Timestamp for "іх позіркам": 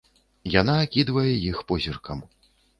1.51-2.29